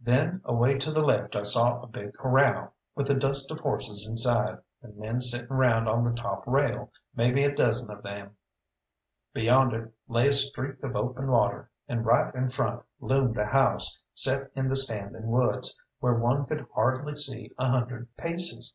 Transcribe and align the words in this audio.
Then 0.00 0.40
away 0.44 0.76
to 0.78 0.90
the 0.90 1.04
left 1.04 1.36
I 1.36 1.44
saw 1.44 1.80
a 1.82 1.86
big 1.86 2.14
corral, 2.14 2.74
with 2.96 3.08
a 3.10 3.14
dust 3.14 3.48
of 3.52 3.60
horses 3.60 4.04
inside, 4.08 4.58
and 4.82 4.96
men 4.96 5.20
sitting 5.20 5.46
round 5.56 5.88
on 5.88 6.02
the 6.02 6.10
top 6.20 6.44
rail, 6.48 6.90
maybe 7.14 7.44
a 7.44 7.54
dozen 7.54 7.88
of 7.88 8.02
them. 8.02 8.34
Beyond 9.32 9.72
it 9.72 9.94
lay 10.08 10.26
a 10.26 10.32
streak 10.32 10.82
of 10.82 10.96
open 10.96 11.28
water, 11.30 11.70
and 11.86 12.04
right 12.04 12.34
in 12.34 12.48
front 12.48 12.82
loomed 12.98 13.36
a 13.38 13.46
house, 13.46 14.02
set 14.16 14.50
in 14.56 14.68
the 14.68 14.74
standing 14.74 15.28
woods, 15.28 15.76
where 16.00 16.14
one 16.14 16.44
could 16.46 16.66
hardly 16.74 17.14
see 17.14 17.52
a 17.56 17.68
hundred 17.70 18.08
paces. 18.16 18.74